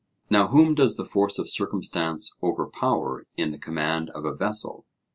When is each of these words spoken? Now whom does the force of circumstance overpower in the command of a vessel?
Now 0.31 0.47
whom 0.47 0.73
does 0.73 0.95
the 0.95 1.05
force 1.05 1.37
of 1.37 1.47
circumstance 1.47 2.33
overpower 2.41 3.27
in 3.37 3.51
the 3.51 3.59
command 3.59 4.09
of 4.15 4.25
a 4.25 4.33
vessel? 4.33 4.87